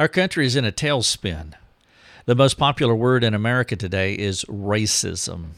[0.00, 1.52] Our country is in a tailspin.
[2.24, 5.48] The most popular word in America today is racism.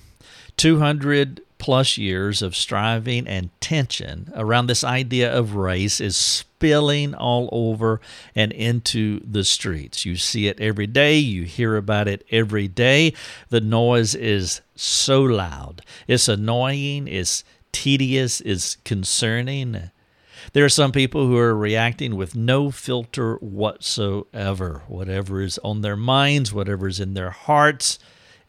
[0.57, 7.49] 200 plus years of striving and tension around this idea of race is spilling all
[7.53, 8.01] over
[8.35, 10.05] and into the streets.
[10.05, 13.15] You see it every day, you hear about it every day.
[13.51, 19.93] The noise is so loud, it's annoying, it's tedious, it's concerning.
[20.53, 24.83] There are some people who are reacting with no filter whatsoever.
[24.89, 27.99] Whatever is on their minds, whatever is in their hearts,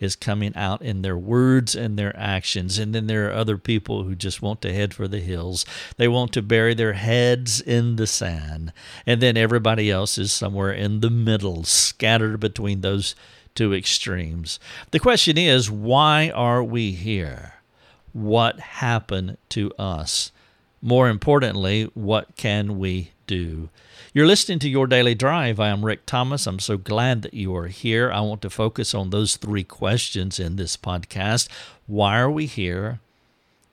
[0.03, 2.77] is coming out in their words and their actions.
[2.77, 5.65] And then there are other people who just want to head for the hills.
[5.97, 8.73] They want to bury their heads in the sand.
[9.05, 13.15] And then everybody else is somewhere in the middle, scattered between those
[13.55, 14.59] two extremes.
[14.91, 17.53] The question is why are we here?
[18.11, 20.31] What happened to us?
[20.85, 23.69] More importantly, what can we do?
[24.13, 25.57] You're listening to Your Daily Drive.
[25.57, 26.45] I am Rick Thomas.
[26.45, 28.11] I'm so glad that you are here.
[28.11, 31.47] I want to focus on those three questions in this podcast.
[31.87, 32.99] Why are we here?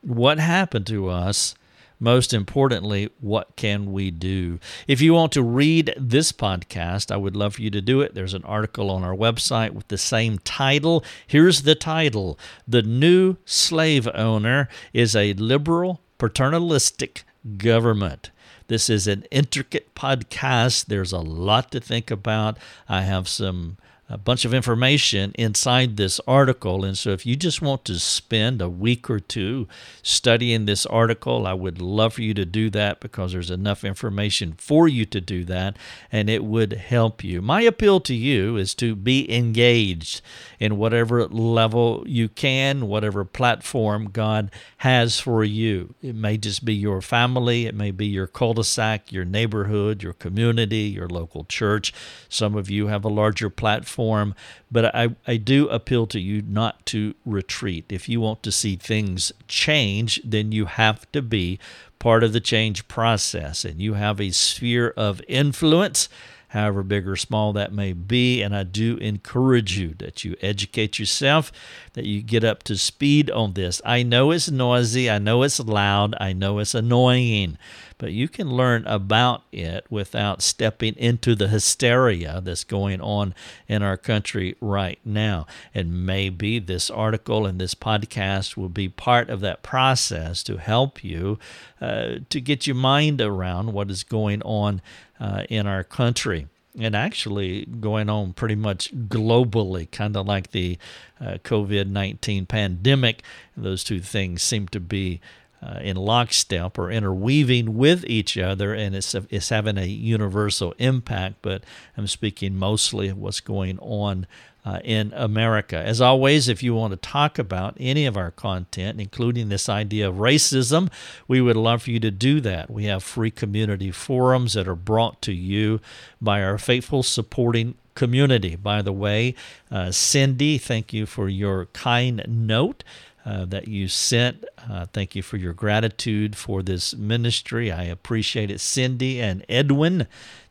[0.03, 1.56] What happened to us?
[1.98, 4.61] Most importantly, what can we do?
[4.86, 8.14] If you want to read this podcast, I would love for you to do it.
[8.14, 11.05] There's an article on our website with the same title.
[11.27, 12.38] Here's the title
[12.69, 17.24] The New Slave Owner is a Liberal paternalistic
[17.56, 18.30] government.
[18.68, 20.86] This is an intricate podcast.
[20.86, 22.58] There's a lot to think about.
[22.88, 23.78] I have some
[24.11, 26.84] a bunch of information inside this article.
[26.84, 29.69] And so, if you just want to spend a week or two
[30.03, 34.55] studying this article, I would love for you to do that because there's enough information
[34.58, 35.77] for you to do that
[36.11, 37.41] and it would help you.
[37.41, 40.22] My appeal to you is to be engaged
[40.58, 45.94] in whatever level you can, whatever platform God has for you.
[46.03, 50.03] It may just be your family, it may be your cul de sac, your neighborhood,
[50.03, 51.94] your community, your local church.
[52.28, 54.34] Some of you have a larger platform form,
[54.73, 57.84] but I, I do appeal to you not to retreat.
[57.91, 61.59] If you want to see things change, then you have to be
[61.99, 66.09] part of the change process and you have a sphere of influence
[66.49, 68.43] however big or small that may be.
[68.43, 71.53] And I do encourage you that you educate yourself,
[71.93, 73.81] that you get up to speed on this.
[73.84, 77.59] I know it's noisy, I know it's loud, I know it's annoying,
[78.00, 83.34] but you can learn about it without stepping into the hysteria that's going on
[83.69, 85.47] in our country right now.
[85.75, 91.05] And maybe this article and this podcast will be part of that process to help
[91.05, 91.39] you
[91.78, 94.81] uh, to get your mind around what is going on
[95.21, 96.47] uh, in our country
[96.78, 100.78] and actually going on pretty much globally, kind of like the
[101.21, 103.22] uh, COVID 19 pandemic.
[103.56, 105.21] Those two things seem to be
[105.62, 111.37] uh, in lockstep or interweaving with each other, and it's, it's having a universal impact.
[111.43, 111.65] But
[111.97, 114.26] I'm speaking mostly of what's going on
[114.65, 115.76] uh, in America.
[115.76, 120.09] As always, if you want to talk about any of our content, including this idea
[120.09, 120.91] of racism,
[121.26, 122.71] we would love for you to do that.
[122.71, 125.81] We have free community forums that are brought to you
[126.21, 128.56] by our faithful supporting community.
[128.56, 129.34] By the way,
[129.71, 132.84] uh, Cindy, thank you for your kind note.
[133.22, 134.47] Uh, that you sent.
[134.69, 137.70] Uh, thank you for your gratitude for this ministry.
[137.70, 138.60] I appreciate it.
[138.60, 140.06] Cindy and Edwin,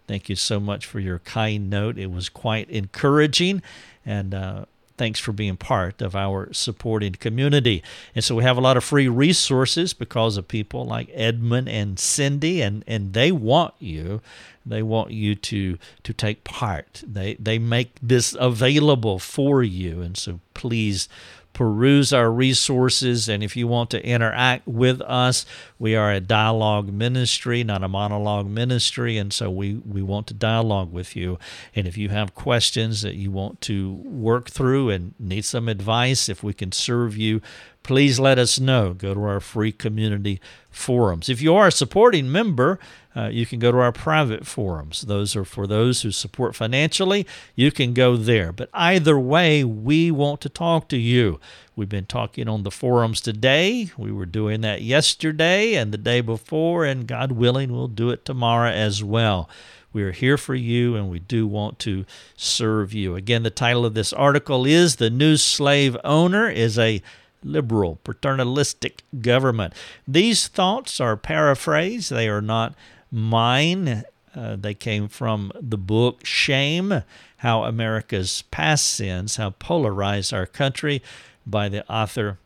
[0.07, 1.97] thank you so much for your kind note.
[1.97, 3.63] It was quite encouraging.
[4.05, 4.65] And uh,
[4.99, 7.81] thanks for being part of our supporting community.
[8.13, 11.97] And so we have a lot of free resources because of people like Edmund and
[11.97, 14.21] Cindy, and, and they want you.
[14.65, 17.01] They want you to to take part.
[17.07, 20.01] They they make this available for you.
[20.01, 21.09] And so please
[21.53, 23.27] peruse our resources.
[23.27, 25.45] And if you want to interact with us,
[25.77, 29.17] we are a dialogue ministry, not a monologue ministry.
[29.17, 31.37] And so we, we want to dialogue with you.
[31.75, 36.29] And if you have questions that you want to work through and need some advice,
[36.29, 37.41] if we can serve you,
[37.83, 38.93] please let us know.
[38.93, 41.29] Go to our free community forums.
[41.29, 42.79] If you are a supporting member,
[43.15, 45.01] uh, you can go to our private forums.
[45.01, 47.25] Those are for those who support financially.
[47.55, 48.51] You can go there.
[48.51, 51.39] But either way, we want to talk to you.
[51.75, 53.89] We've been talking on the forums today.
[53.97, 58.25] We were doing that yesterday and the day before, and God willing, we'll do it
[58.25, 59.49] tomorrow as well.
[59.91, 62.05] We are here for you and we do want to
[62.35, 63.15] serve you.
[63.15, 67.01] Again, the title of this article is The New Slave Owner is a
[67.43, 69.73] liberal, paternalistic government.
[70.07, 72.75] These thoughts are paraphrased, they are not
[73.11, 74.03] mine.
[74.35, 77.03] Uh, they came from the book Shame
[77.37, 81.01] How America's Past Sins Have Polarized Our Country
[81.47, 82.37] by the author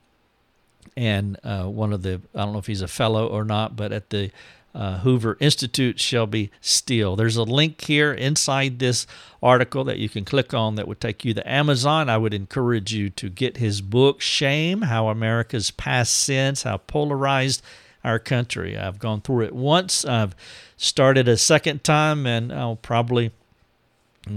[0.96, 3.92] and uh, one of the, I don't know if he's a fellow or not, but
[3.92, 4.32] at the
[4.76, 7.16] uh, Hoover Institute Shelby Steele.
[7.16, 9.06] There's a link here inside this
[9.42, 12.10] article that you can click on that would take you to Amazon.
[12.10, 17.62] I would encourage you to get his book, Shame How America's Past Sins, How Polarized
[18.04, 18.78] Our Country.
[18.78, 20.36] I've gone through it once, I've
[20.78, 23.32] started a second time, and I'll probably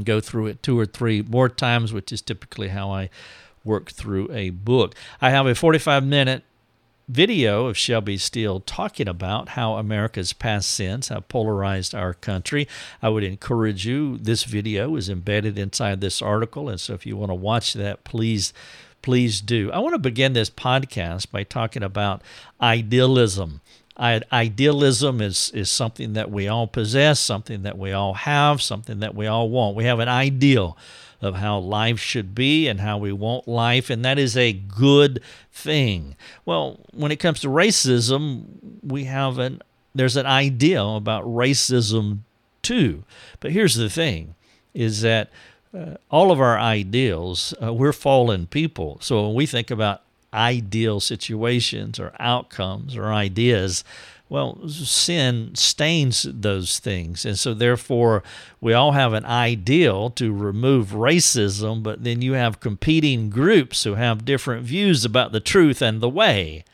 [0.05, 3.09] go through it two or three more times, which is typically how I
[3.65, 4.95] work through a book.
[5.21, 6.45] I have a 45 minute
[7.09, 12.67] video of Shelby Steele talking about how America's past sins have polarized our country.
[13.01, 16.69] I would encourage you, this video is embedded inside this article.
[16.69, 18.53] And so if you want to watch that, please,
[19.03, 19.71] please do.
[19.71, 22.23] I want to begin this podcast by talking about
[22.61, 23.61] idealism.
[23.99, 29.15] Idealism is, is something that we all possess, something that we all have, something that
[29.15, 29.75] we all want.
[29.75, 30.77] We have an ideal
[31.23, 35.23] of how life should be and how we want life, and that is a good
[35.51, 36.15] thing.
[36.45, 38.45] Well, when it comes to racism,
[38.83, 39.63] we have an
[39.95, 42.19] there's an ideal about racism
[42.61, 43.05] too.
[43.41, 44.35] But here's the thing:
[44.75, 45.31] is that
[45.77, 48.99] uh, all of our ideals, uh, we're fallen people.
[49.01, 50.03] So when we think about
[50.37, 53.83] ideal situations or outcomes or ideas,
[54.29, 57.25] well, sin stains those things.
[57.25, 58.23] And so, therefore,
[58.61, 63.95] we all have an ideal to remove racism, but then you have competing groups who
[63.95, 66.65] have different views about the truth and the way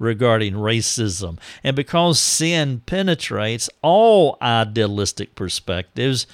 [0.00, 1.38] regarding racism.
[1.62, 6.26] And because sin penetrates all idealistic perspectives,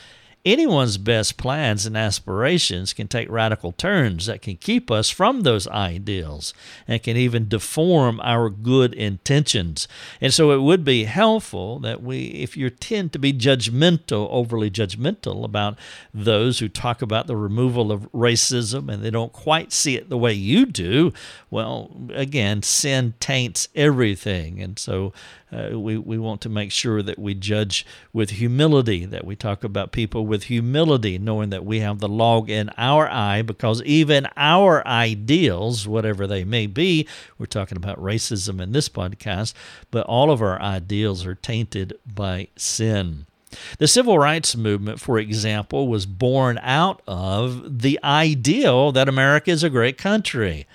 [0.46, 5.66] anyone's best plans and aspirations can take radical turns that can keep us from those
[5.68, 6.54] ideals
[6.86, 9.88] and can even deform our good intentions.
[10.20, 14.70] And so it would be helpful that we, if you tend to be judgmental, overly
[14.70, 15.76] judgmental about
[16.14, 20.16] those who talk about the removal of racism and they don't quite see it the
[20.16, 21.12] way you do,
[21.50, 24.62] well, again, sin taints everything.
[24.62, 25.12] And so
[25.52, 29.62] uh, we, we want to make sure that we judge with humility, that we talk
[29.62, 34.28] about people with humility, knowing that we have the log in our eye, because even
[34.36, 37.06] our ideals, whatever they may be,
[37.38, 39.54] we're talking about racism in this podcast,
[39.90, 43.26] but all of our ideals are tainted by sin.
[43.78, 49.62] The civil rights movement, for example, was born out of the ideal that America is
[49.62, 50.66] a great country.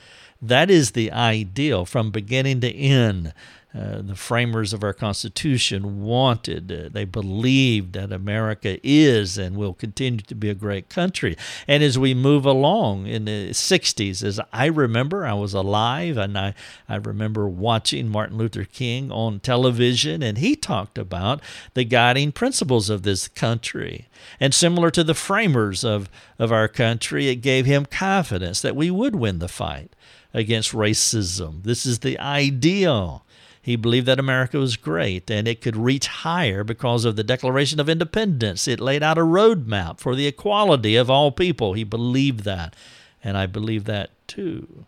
[0.42, 3.34] That is the ideal from beginning to end.
[3.73, 6.69] Uh, the framers of our Constitution wanted.
[6.69, 11.38] Uh, they believed that America is and will continue to be a great country.
[11.69, 16.38] And as we move along in the 60s, as I remember, I was alive and
[16.38, 16.53] I,
[16.89, 21.39] I remember watching Martin Luther King on television, and he talked about
[21.73, 24.09] the guiding principles of this country.
[24.38, 28.91] And similar to the framers of, of our country, it gave him confidence that we
[28.91, 29.94] would win the fight
[30.33, 31.63] against racism.
[31.63, 33.23] This is the ideal.
[33.62, 37.80] He believed that America was great and it could reach higher because of the Declaration
[37.80, 38.68] of Independence.
[38.68, 41.74] It laid out a roadmap for the equality of all people.
[41.74, 42.75] He believed that,
[43.24, 44.86] and I believe that too.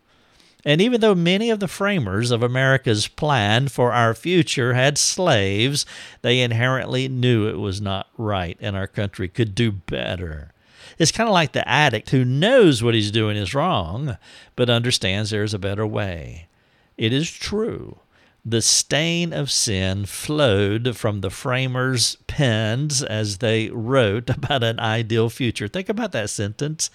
[0.66, 5.86] And even though many of the framers of America's plan for our future had slaves,
[6.22, 10.52] they inherently knew it was not right and our country could do better.
[10.98, 14.18] It's kind of like the addict who knows what he's doing is wrong,
[14.56, 16.48] but understands there's a better way.
[16.98, 17.98] It is true
[18.46, 25.30] the stain of sin flowed from the framers' pens as they wrote about an ideal
[25.30, 25.68] future.
[25.68, 26.90] Think about that sentence.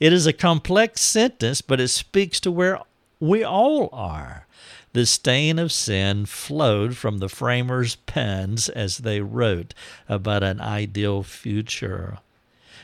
[0.00, 2.80] It is a complex sentence, but it speaks to where
[3.20, 4.46] we all are.
[4.92, 9.72] The stain of sin flowed from the framers' pens as they wrote
[10.08, 12.18] about an ideal future.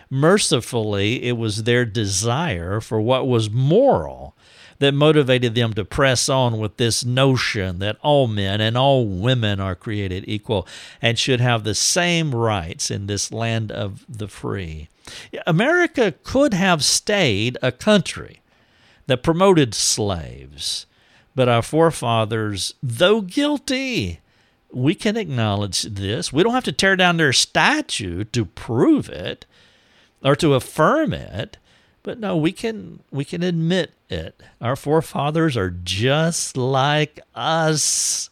[0.08, 4.35] Mercifully, it was their desire for what was moral
[4.78, 9.60] that motivated them to press on with this notion that all men and all women
[9.60, 10.66] are created equal
[11.00, 14.88] and should have the same rights in this land of the free.
[15.46, 18.40] America could have stayed a country
[19.06, 20.86] that promoted slaves,
[21.34, 24.20] but our forefathers, though guilty,
[24.72, 26.32] we can acknowledge this.
[26.32, 29.46] We don't have to tear down their statue to prove it
[30.22, 31.56] or to affirm it.
[32.06, 34.40] But no, we can we can admit it.
[34.60, 38.30] Our forefathers are just like us.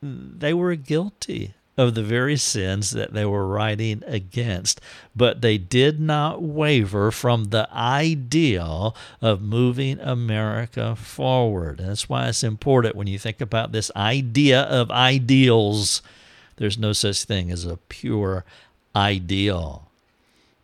[0.00, 4.80] They were guilty of the very sins that they were writing against,
[5.16, 11.80] but they did not waver from the ideal of moving America forward.
[11.80, 16.00] And that's why it's important when you think about this idea of ideals.
[16.58, 18.44] There's no such thing as a pure
[18.94, 19.88] ideal.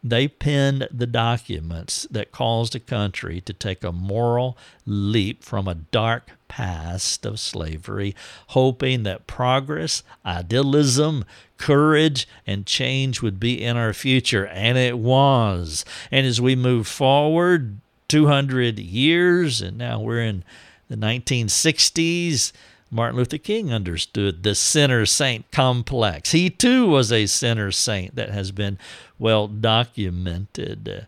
[0.02, 5.75] They penned the documents that caused a country to take a moral leap from a
[5.75, 8.14] dark past of slavery,
[8.49, 11.25] hoping that progress, idealism,
[11.57, 14.47] courage, and change would be in our future.
[14.47, 15.85] And it was.
[16.11, 20.45] And as we move forward 200 years, and now we're in
[20.88, 22.52] the 1960s,
[22.90, 26.33] Martin Luther King understood the sinner saint complex.
[26.33, 28.78] He too was a sinner saint that has been
[29.18, 31.07] well documented.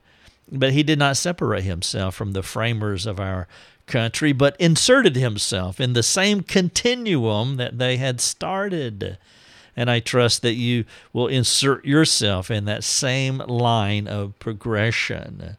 [0.52, 3.46] But he did not separate himself from the framers of our
[3.87, 9.18] country, but inserted himself in the same continuum that they had started.
[9.76, 15.56] And I trust that you will insert yourself in that same line of progression.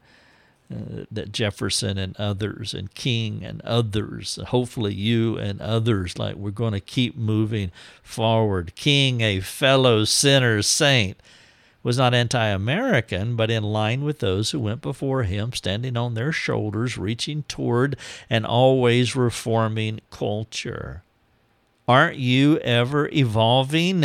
[0.72, 6.52] Uh, that Jefferson and others, and King and others, hopefully you and others, like we're
[6.52, 8.76] going to keep moving forward.
[8.76, 11.18] King, a fellow sinner saint,
[11.84, 16.14] was not anti American, but in line with those who went before him, standing on
[16.14, 17.98] their shoulders, reaching toward
[18.30, 21.04] and always reforming culture.
[21.88, 24.02] Aren't you ever evolving?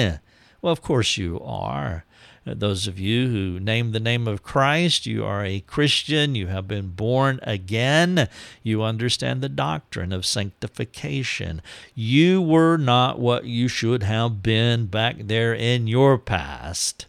[0.63, 2.06] Well, of course you are.
[2.47, 6.47] Uh, those of you who name the name of Christ, you are a Christian, you
[6.47, 8.29] have been born again,
[8.63, 11.61] you understand the doctrine of sanctification.
[11.95, 17.07] You were not what you should have been back there in your past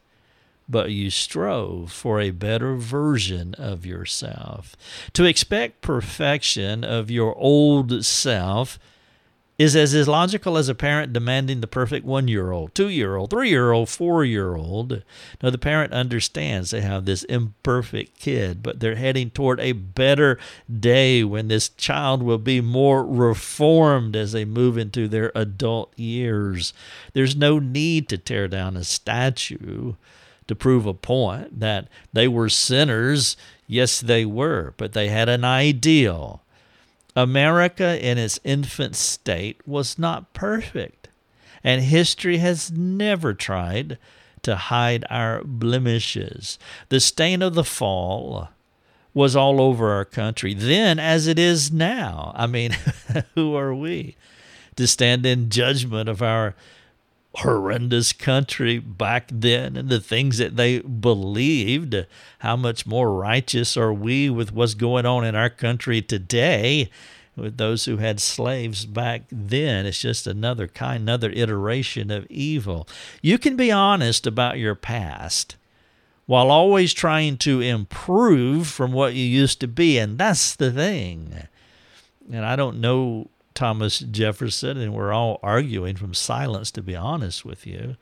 [0.69, 4.75] but you strove for a better version of yourself.
[5.13, 8.77] To expect perfection of your old self
[9.57, 13.31] is as illogical as a parent demanding the perfect one year old, two year old,
[13.31, 15.03] three year old, four year old.
[15.41, 20.37] Now, the parent understands they have this imperfect kid, but they're heading toward a better
[20.79, 26.71] day when this child will be more reformed as they move into their adult years.
[27.13, 29.93] There's no need to tear down a statue
[30.47, 33.35] to prove a point that they were sinners.
[33.65, 36.43] Yes, they were, but they had an ideal
[37.17, 41.09] America in its infant state was not perfect,
[41.63, 43.97] and history has never tried
[44.43, 46.59] to hide our blemishes.
[46.89, 48.49] The stain of the fall
[49.15, 52.33] was all over our country then as it is now.
[52.35, 52.77] I mean,
[53.33, 54.15] who are we
[54.75, 56.55] to stand in judgment of our
[57.37, 61.95] horrendous country back then and the things that they believed.
[62.39, 66.89] How much more righteous are we with what's going on in our country today
[67.35, 69.85] with those who had slaves back then?
[69.85, 72.87] It's just another kind, another iteration of evil.
[73.21, 75.57] You can be honest about your past
[76.25, 81.47] while always trying to improve from what you used to be, and that's the thing.
[82.31, 87.43] And I don't know Thomas Jefferson, and we're all arguing from silence, to be honest
[87.43, 87.95] with you.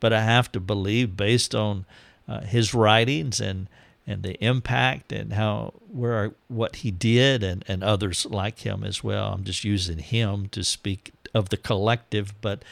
[0.00, 1.86] But I have to believe, based on
[2.26, 3.68] uh, his writings and
[4.08, 9.04] and the impact and how where what he did and, and others like him as
[9.04, 9.34] well.
[9.34, 12.64] I'm just using him to speak of the collective, but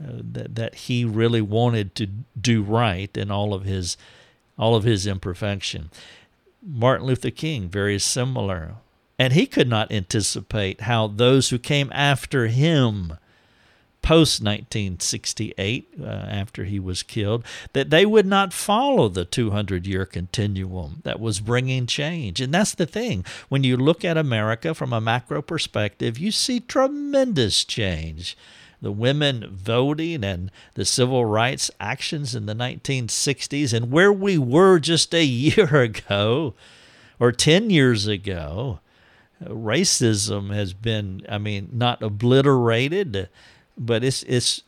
[0.00, 2.06] uh, that that he really wanted to
[2.40, 3.96] do right in all of his
[4.56, 5.90] all of his imperfection.
[6.62, 8.76] Martin Luther King, very similar.
[9.18, 13.16] And he could not anticipate how those who came after him
[14.06, 20.04] post 1968, uh, after he was killed, that they would not follow the 200 year
[20.04, 22.40] continuum that was bringing change.
[22.40, 23.24] And that's the thing.
[23.48, 28.36] When you look at America from a macro perspective, you see tremendous change.
[28.80, 34.78] The women voting and the civil rights actions in the 1960s, and where we were
[34.78, 36.54] just a year ago
[37.18, 38.78] or 10 years ago
[39.44, 43.28] racism has been, I mean, not obliterated,
[43.76, 44.62] but it's it's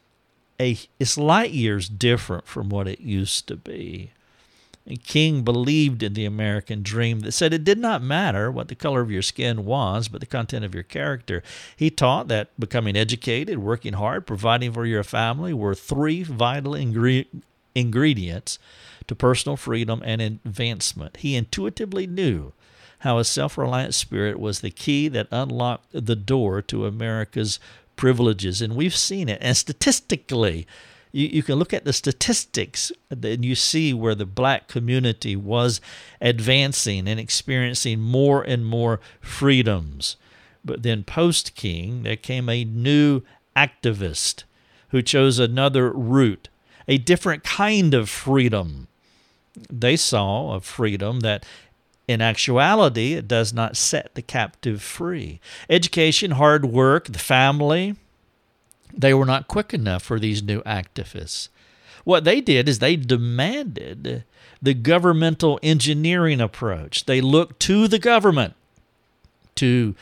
[0.60, 4.12] a it's light years different from what it used to be.
[4.86, 8.74] And King believed in the American dream that said it did not matter what the
[8.74, 11.42] color of your skin was, but the content of your character.
[11.76, 17.26] He taught that becoming educated, working hard, providing for your family were three vital ingre-
[17.74, 18.58] ingredients
[19.08, 21.18] to personal freedom and advancement.
[21.18, 22.52] He intuitively knew
[23.00, 27.58] how a self reliant spirit was the key that unlocked the door to America's
[27.96, 28.62] privileges.
[28.62, 29.38] And we've seen it.
[29.40, 30.66] And statistically,
[31.12, 35.80] you, you can look at the statistics and you see where the black community was
[36.20, 40.16] advancing and experiencing more and more freedoms.
[40.64, 43.22] But then, post King, there came a new
[43.56, 44.44] activist
[44.90, 46.48] who chose another route,
[46.86, 48.88] a different kind of freedom.
[49.70, 51.44] They saw a freedom that
[52.08, 55.40] in actuality, it does not set the captive free.
[55.68, 57.94] Education, hard work, the family,
[58.96, 61.48] they were not quick enough for these new activists.
[62.04, 64.24] What they did is they demanded
[64.62, 67.04] the governmental engineering approach.
[67.04, 68.54] They looked to the government
[69.56, 69.94] to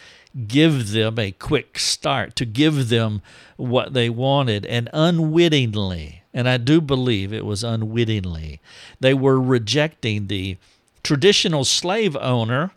[0.46, 3.22] give them a quick start, to give them
[3.56, 4.64] what they wanted.
[4.66, 8.60] And unwittingly, and I do believe it was unwittingly,
[9.00, 10.58] they were rejecting the
[11.06, 12.72] traditional slave owner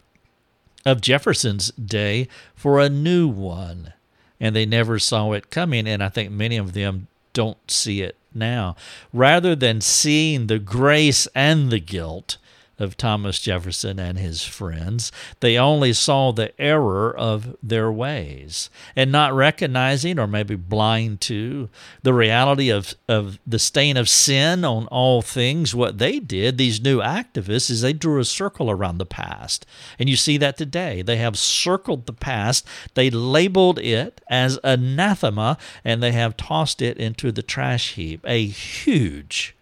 [0.85, 3.93] of Jefferson's day for a new one.
[4.39, 5.87] And they never saw it coming.
[5.87, 8.75] And I think many of them don't see it now.
[9.11, 12.37] Rather than seeing the grace and the guilt,
[12.79, 15.11] of Thomas Jefferson and his friends.
[15.41, 21.69] They only saw the error of their ways and not recognizing or maybe blind to
[22.01, 25.75] the reality of, of the stain of sin on all things.
[25.75, 29.65] What they did, these new activists, is they drew a circle around the past.
[29.99, 31.01] And you see that today.
[31.01, 36.97] They have circled the past, they labeled it as anathema, and they have tossed it
[36.97, 38.21] into the trash heap.
[38.25, 39.55] A huge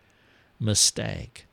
[0.59, 1.46] mistake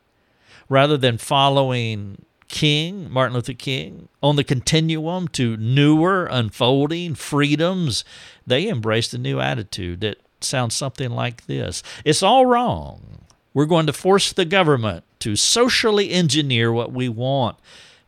[0.68, 8.04] rather than following King, Martin Luther King, on the continuum to newer, unfolding freedoms,
[8.46, 13.20] they embraced a new attitude that sounds something like this It's all wrong.
[13.52, 17.56] We're going to force the government to socially engineer what we want.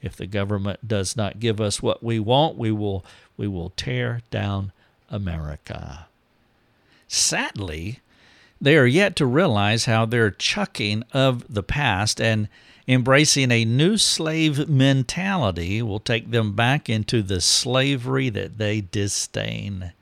[0.02, 3.04] If the government does not give us what we want, we will,
[3.36, 4.72] we will tear down
[5.08, 6.06] America.
[7.08, 8.00] Sadly,
[8.60, 12.48] they are yet to realize how their chucking of the past and
[12.88, 19.92] embracing a new slave mentality will take them back into the slavery that they disdain.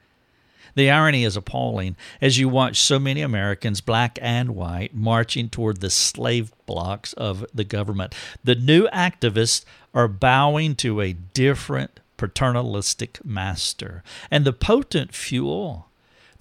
[0.75, 5.81] The irony is appalling as you watch so many Americans, black and white, marching toward
[5.81, 8.15] the slave blocks of the government.
[8.43, 14.03] The new activists are bowing to a different paternalistic master.
[14.31, 15.89] And the potent fuel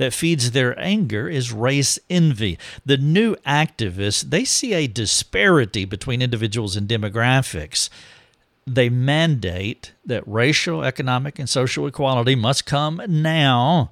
[0.04, 2.60] that feeds their anger is race envy.
[2.86, 7.88] The new activists, they see a disparity between individuals and demographics.
[8.68, 13.92] They mandate that racial, economic, and social equality must come now.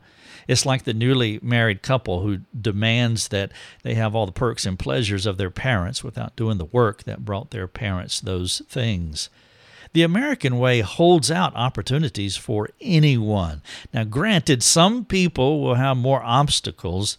[0.50, 3.54] It's like the newly married couple who demands that
[3.84, 7.24] they have all the perks and pleasures of their parents without doing the work that
[7.24, 9.30] brought their parents those things.
[9.94, 13.62] The American way holds out opportunities for anyone.
[13.94, 17.18] Now, granted, some people will have more obstacles,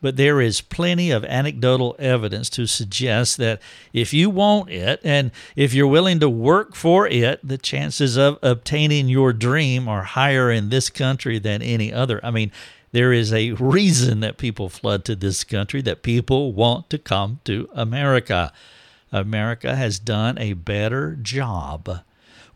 [0.00, 3.60] but there is plenty of anecdotal evidence to suggest that
[3.92, 8.38] if you want it and if you're willing to work for it, the chances of
[8.42, 12.18] obtaining your dream are higher in this country than any other.
[12.24, 12.50] I mean,
[12.92, 17.38] there is a reason that people flood to this country, that people want to come
[17.44, 18.52] to America.
[19.12, 22.00] America has done a better job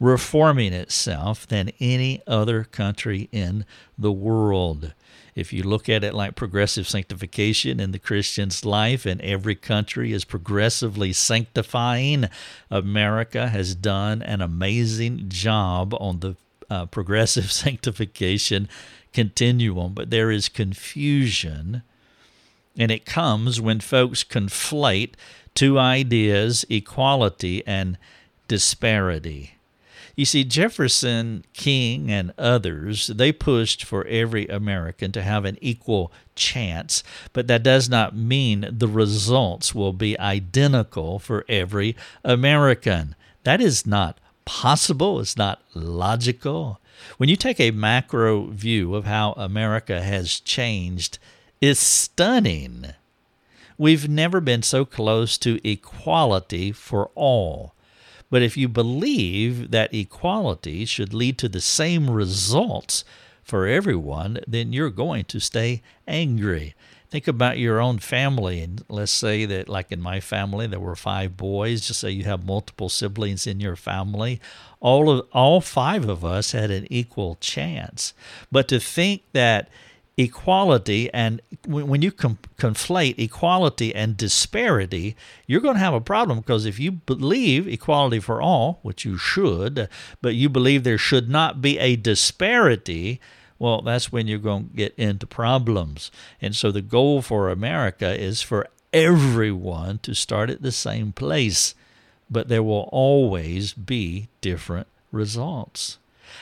[0.00, 3.64] reforming itself than any other country in
[3.96, 4.92] the world.
[5.34, 10.12] If you look at it like progressive sanctification in the Christian's life, and every country
[10.12, 12.28] is progressively sanctifying,
[12.70, 16.36] America has done an amazing job on the
[16.70, 18.68] uh, progressive sanctification
[19.12, 19.92] continuum.
[19.92, 21.82] But there is confusion,
[22.78, 25.14] and it comes when folks conflate
[25.54, 27.98] two ideas equality and
[28.48, 29.52] disparity.
[30.16, 36.12] You see, Jefferson, King, and others, they pushed for every American to have an equal
[36.36, 43.16] chance, but that does not mean the results will be identical for every American.
[43.42, 46.80] That is not possible, it's not logical.
[47.16, 51.18] When you take a macro view of how America has changed,
[51.64, 52.88] it's stunning.
[53.78, 57.74] We've never been so close to equality for all.
[58.30, 63.04] But if you believe that equality should lead to the same results
[63.42, 66.74] for everyone, then you're going to stay angry.
[67.10, 68.60] Think about your own family.
[68.60, 71.86] And let's say that, like in my family, there were five boys.
[71.86, 74.40] Just say you have multiple siblings in your family.
[74.80, 78.12] All of all five of us had an equal chance.
[78.52, 79.68] But to think that
[80.16, 86.38] equality and when you com- conflate equality and disparity you're going to have a problem
[86.38, 89.88] because if you believe equality for all which you should
[90.22, 93.20] but you believe there should not be a disparity
[93.58, 96.10] well that's when you're going to get into problems.
[96.40, 101.74] And so the goal for america is for everyone to start at the same place
[102.30, 105.98] but there will always be different results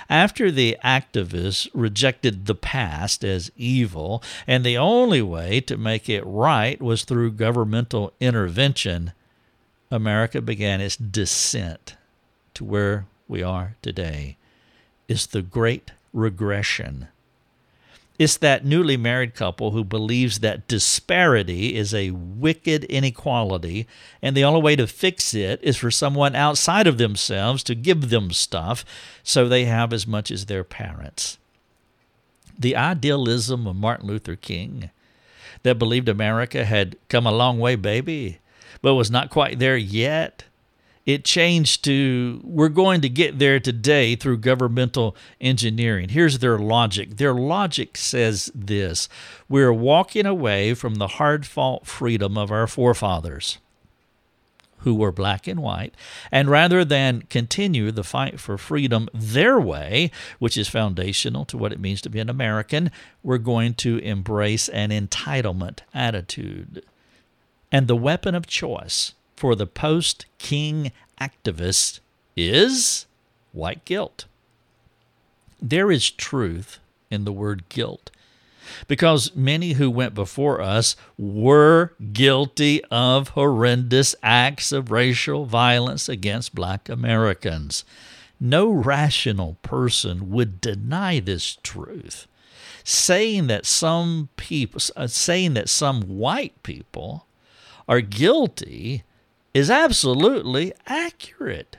[0.09, 6.25] after the activists rejected the past as evil, and the only way to make it
[6.27, 9.13] right was through governmental intervention,
[9.91, 11.97] America began its descent
[12.55, 14.37] to where we are today.
[15.09, 17.09] It's the Great Regression.
[18.23, 23.89] It's that newly married couple who believes that disparity is a wicked inequality,
[24.23, 28.11] and the only way to fix it is for someone outside of themselves to give
[28.11, 28.85] them stuff
[29.25, 31.37] so they have as much as their parents.
[32.57, 34.91] The idealism of Martin Luther King
[35.65, 38.39] that believed America had come a long way, baby,
[38.83, 40.45] but was not quite there yet
[41.05, 46.11] it changed to we're going to get there today through governmental engineering.
[46.11, 47.17] Here's their logic.
[47.17, 49.09] Their logic says this
[49.49, 53.59] we're walking away from the hard fought freedom of our forefathers
[54.83, 55.95] who were black and white,
[56.31, 61.73] and rather than continue the fight for freedom their way, which is foundational to what
[61.73, 62.91] it means to be an American,
[63.23, 66.85] we're going to embrace an entitlement attitude.
[67.71, 71.99] And the weapon of choice for the post king activist
[72.37, 73.07] is
[73.51, 74.27] white guilt.
[75.61, 76.79] There is truth
[77.11, 78.13] in the word guilt
[78.87, 86.55] because many who went before us were guilty of horrendous acts of racial violence against
[86.55, 87.85] black Americans.
[88.39, 92.29] No rational person would deny this truth.
[92.85, 97.27] Saying that some people, saying that some white people
[97.89, 99.03] are guilty
[99.55, 101.77] is absolutely accurate.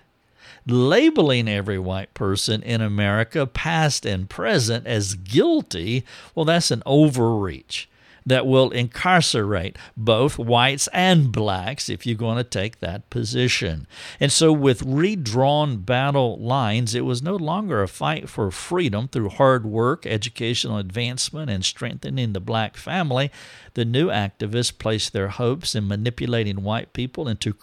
[0.65, 7.89] Labeling every white person in America, past and present, as guilty, well, that's an overreach
[8.25, 13.87] that will incarcerate both whites and blacks if you're going to take that position.
[14.19, 19.29] And so, with redrawn battle lines, it was no longer a fight for freedom through
[19.29, 23.31] hard work, educational advancement, and strengthening the black family.
[23.73, 27.53] The new activists placed their hopes in manipulating white people into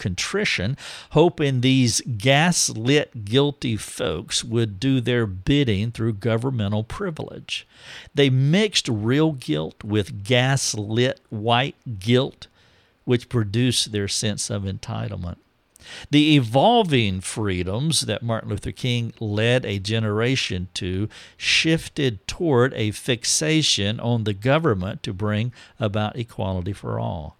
[0.00, 0.76] contrition,
[1.10, 7.68] hoping these gaslit guilty folks would do their bidding through governmental privilege.
[8.12, 12.48] They mixed real guilt with gaslit white guilt,
[13.04, 15.36] which produced their sense of entitlement.
[16.10, 23.98] The evolving freedoms that Martin Luther King led a generation to shifted toward a fixation
[23.98, 27.36] on the government to bring about equality for all.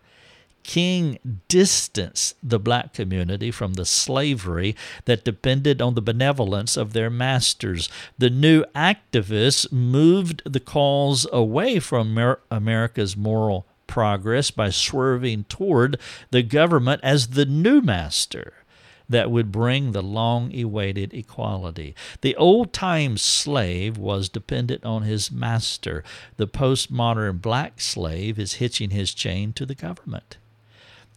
[0.62, 1.18] King
[1.48, 7.88] distanced the black community from the slavery that depended on the benevolence of their masters.
[8.18, 15.98] The new activists moved the cause away from Amer- America's moral progress by swerving toward
[16.30, 18.52] the government as the new master
[19.08, 21.96] that would bring the long awaited equality.
[22.20, 26.04] The old time slave was dependent on his master.
[26.36, 30.36] The postmodern black slave is hitching his chain to the government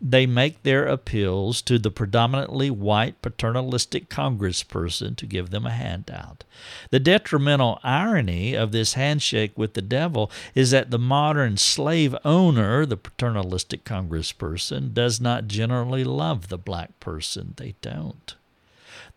[0.06, 6.44] they make their appeals to the predominantly white paternalistic congressperson to give them a handout.
[6.92, 12.86] The detrimental irony of this handshake with the devil is that the modern slave owner,
[12.86, 17.54] the paternalistic congressperson, does not generally love the black person.
[17.56, 18.36] They don't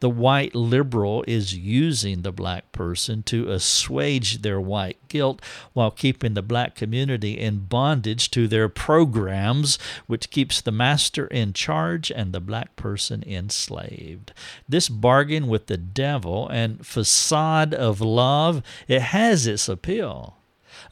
[0.01, 5.41] the white liberal is using the black person to assuage their white guilt
[5.73, 11.53] while keeping the black community in bondage to their programs, which keeps the master in
[11.55, 14.33] charge and the black person enslaved.
[14.69, 20.37] This bargain with the devil and facade of love, it has its appeal,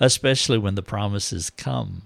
[0.00, 2.02] especially when the promises come.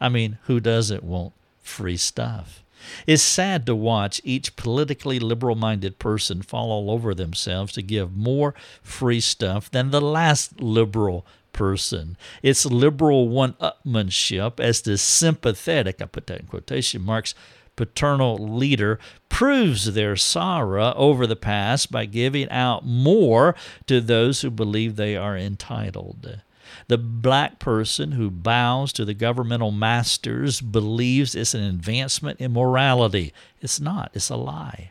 [0.00, 2.64] I mean, who doesn't want free stuff?
[3.06, 8.16] It's sad to watch each politically liberal minded person fall all over themselves to give
[8.16, 12.16] more free stuff than the last liberal person.
[12.42, 17.34] It's liberal one upmanship as the sympathetic, I put that in quotation marks,
[17.76, 23.54] paternal leader proves their sorrow over the past by giving out more
[23.86, 26.40] to those who believe they are entitled.
[26.88, 33.32] The black person who bows to the governmental masters believes it's an advancement in morality.
[33.60, 34.90] It's not, it's a lie.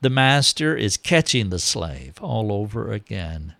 [0.00, 3.54] The master is catching the slave all over again.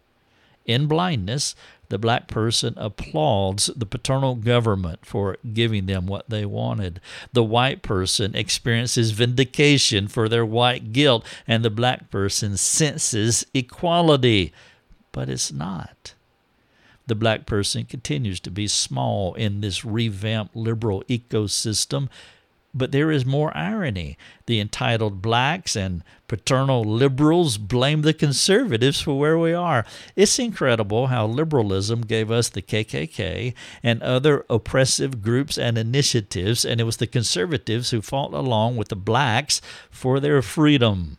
[0.67, 1.55] In blindness,
[1.89, 7.01] the black person applauds the paternal government for giving them what they wanted.
[7.33, 14.53] The white person experiences vindication for their white guilt, and the black person senses equality.
[15.13, 16.13] But it's not
[17.09, 22.09] the black person continues to be small in this revamped liberal ecosystem.
[22.75, 24.19] But there is more irony.
[24.47, 29.87] The entitled blacks and paternal liberals blame the conservatives for where we are.
[30.15, 36.79] It's incredible how liberalism gave us the KKK and other oppressive groups and initiatives, and
[36.79, 41.17] it was the conservatives who fought along with the blacks for their freedom.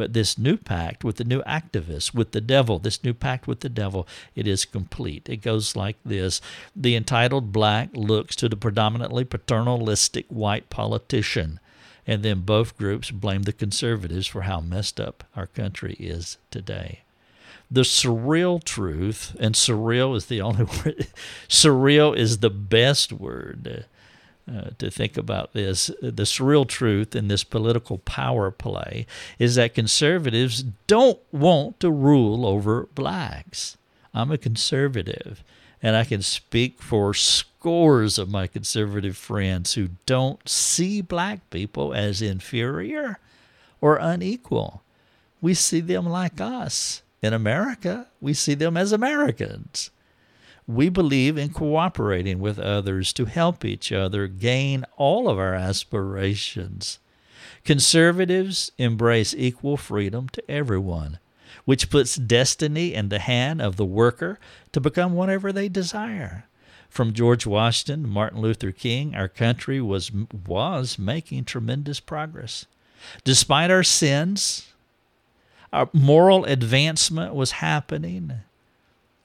[0.00, 3.60] But this new pact with the new activists, with the devil, this new pact with
[3.60, 5.28] the devil, it is complete.
[5.28, 6.40] It goes like this.
[6.74, 11.60] The entitled black looks to the predominantly paternalistic white politician,
[12.06, 17.00] and then both groups blame the conservatives for how messed up our country is today.
[17.70, 21.08] The surreal truth, and surreal is the only word,
[21.46, 23.84] surreal is the best word
[24.48, 25.88] uh, to think about this.
[26.00, 29.06] The surreal truth in this political power play
[29.38, 33.76] is that conservatives don't want to rule over blacks.
[34.12, 35.44] I'm a conservative,
[35.82, 41.94] and I can speak for scores of my conservative friends who don't see black people
[41.94, 43.18] as inferior
[43.80, 44.82] or unequal.
[45.40, 47.02] We see them like us.
[47.22, 49.90] In America, we see them as Americans.
[50.66, 56.98] We believe in cooperating with others to help each other gain all of our aspirations.
[57.64, 61.18] Conservatives embrace equal freedom to everyone,
[61.64, 64.38] which puts destiny in the hand of the worker
[64.72, 66.44] to become whatever they desire.
[66.88, 70.10] From George Washington to Martin Luther King, our country was,
[70.46, 72.66] was making tremendous progress.
[73.24, 74.72] Despite our sins,
[75.72, 78.40] our moral advancement was happening.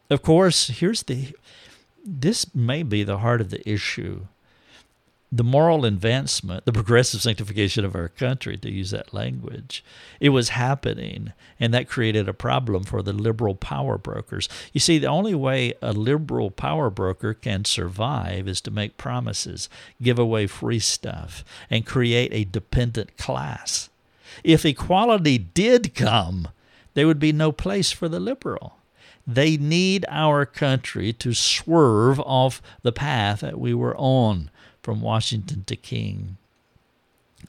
[0.10, 1.36] Of course, here's the
[2.08, 4.28] this may be the heart of the issue.
[5.32, 9.84] The moral advancement, the progressive sanctification of our country, to use that language,
[10.20, 14.48] it was happening, and that created a problem for the liberal power brokers.
[14.72, 19.68] You see, the only way a liberal power broker can survive is to make promises,
[20.02, 23.90] give away free stuff, and create a dependent class.
[24.44, 26.50] If equality did come,
[26.94, 28.78] there would be no place for the liberal.
[29.28, 34.52] They need our country to swerve off the path that we were on
[34.84, 36.38] from Washington to King.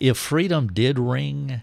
[0.01, 1.63] If freedom did ring,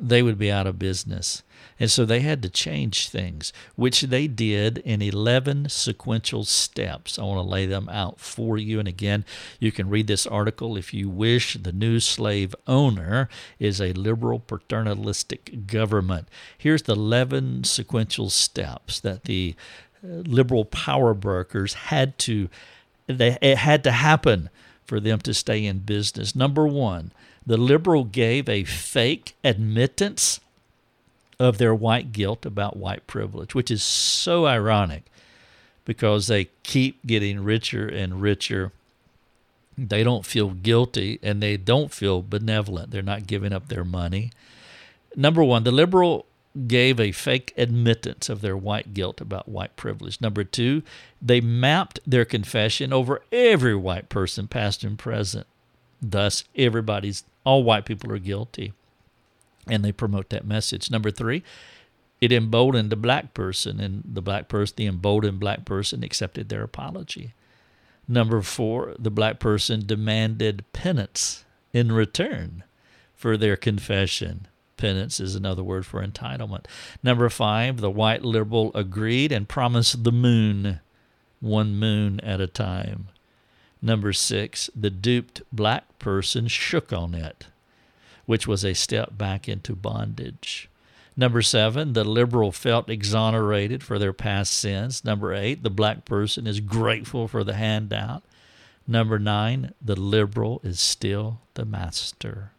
[0.00, 1.42] they would be out of business.
[1.78, 7.18] And so they had to change things, which they did in 11 sequential steps.
[7.18, 8.78] I want to lay them out for you.
[8.78, 9.24] And again,
[9.58, 11.54] you can read this article if you wish.
[11.54, 16.28] The new slave owner is a liberal paternalistic government.
[16.56, 19.54] Here's the 11 sequential steps that the
[20.04, 22.48] uh, liberal power brokers had to
[23.06, 24.50] they it had to happen
[24.84, 26.34] for them to stay in business.
[26.34, 27.12] Number 1,
[27.46, 30.40] the liberal gave a fake admittance
[31.38, 35.04] of their white guilt about white privilege, which is so ironic
[35.84, 38.72] because they keep getting richer and richer.
[39.76, 42.90] They don't feel guilty and they don't feel benevolent.
[42.90, 44.30] They're not giving up their money.
[45.16, 46.26] Number one, the liberal
[46.66, 50.20] gave a fake admittance of their white guilt about white privilege.
[50.20, 50.82] Number two,
[51.22, 55.46] they mapped their confession over every white person, past and present.
[56.02, 58.72] Thus, everybody's all white people are guilty.
[59.66, 60.90] And they promote that message.
[60.90, 61.42] Number three,
[62.20, 66.62] it emboldened the black person, and the black person, the emboldened black person, accepted their
[66.62, 67.34] apology.
[68.06, 72.64] Number four, the black person demanded penance in return
[73.14, 74.48] for their confession.
[74.76, 76.64] Penance is another word for entitlement.
[77.02, 80.80] Number five, the white liberal agreed and promised the moon,
[81.38, 83.08] one moon at a time.
[83.82, 87.46] Number six, the duped black person shook on it,
[88.26, 90.68] which was a step back into bondage.
[91.16, 95.04] Number seven, the liberal felt exonerated for their past sins.
[95.04, 98.22] Number eight, the black person is grateful for the handout.
[98.86, 102.52] Number nine, the liberal is still the master.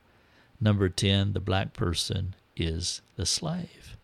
[0.60, 3.98] Number 10, the black person is the slave.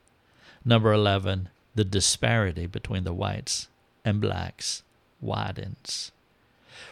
[0.66, 3.68] Number 11, the disparity between the whites
[4.04, 4.82] and blacks
[5.22, 6.12] widens.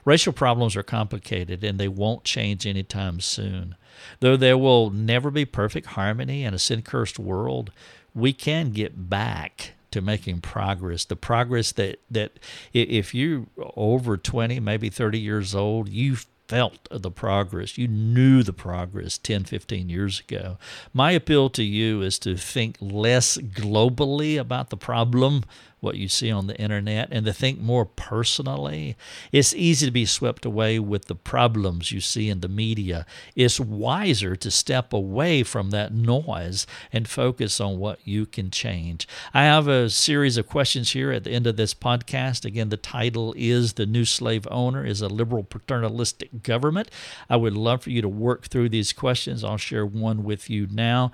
[0.03, 3.75] Racial problems are complicated and they won't change anytime soon.
[4.19, 7.71] Though there will never be perfect harmony in a sin cursed world,
[8.13, 11.05] we can get back to making progress.
[11.05, 12.39] The progress that, that
[12.73, 13.45] if you're
[13.77, 16.17] over 20, maybe 30 years old, you
[16.47, 17.77] felt the progress.
[17.77, 20.57] You knew the progress 10, 15 years ago.
[20.93, 25.43] My appeal to you is to think less globally about the problem
[25.85, 28.97] what you see on the internet and to think more personally.
[29.31, 33.05] It's easy to be swept away with the problems you see in the media.
[33.35, 39.07] It's wiser to step away from that noise and focus on what you can change.
[39.33, 42.43] I have a series of questions here at the end of this podcast.
[42.43, 46.89] Again, the title is The New Slave Owner is a Liberal Paternalistic Government.
[47.29, 49.43] I would love for you to work through these questions.
[49.43, 51.11] I'll share one with you now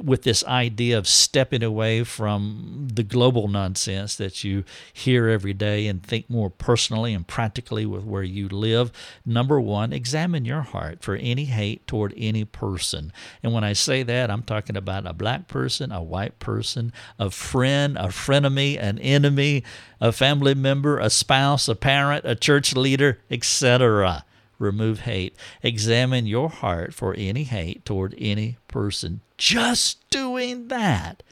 [0.00, 5.88] with this idea of stepping away from the global nonsense that you hear every day
[5.88, 8.92] and think more personally and practically with where you live.
[9.26, 13.12] Number one, examine your heart for any hate toward any person.
[13.42, 17.30] And when I say that, I'm talking about a black person, a white person, a
[17.30, 19.64] friend, a frenemy, an enemy,
[20.00, 24.24] a family member, a spouse, a parent, a church leader, etc
[24.56, 25.36] remove hate.
[25.62, 29.20] Examine your heart for any hate toward any person.
[29.36, 31.22] Just doing that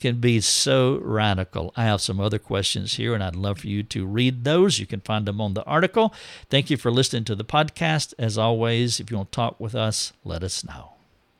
[0.00, 1.72] can be so radical.
[1.76, 4.80] I have some other questions here, and I'd love for you to read those.
[4.80, 6.12] You can find them on the article.
[6.50, 8.12] Thank you for listening to the podcast.
[8.18, 10.91] As always, if you want to talk with us, let us know.